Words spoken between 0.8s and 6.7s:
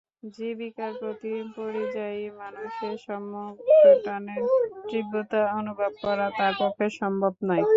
প্রতি পরিযায়ী মানুষের সম্মুখটানের তীব্রতা অনুভব করা তার